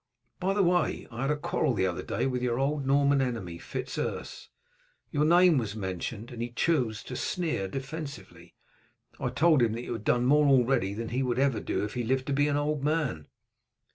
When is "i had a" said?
1.11-1.37